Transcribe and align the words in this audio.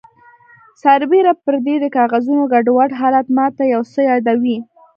سربیره 0.81 1.33
پردې 1.43 1.75
د 1.79 1.85
کاغذونو 1.97 2.43
ګډوډ 2.53 2.89
حالت 2.99 3.27
ماته 3.37 3.63
یو 3.73 3.81
څه 3.91 3.99
یادوي 4.11 4.57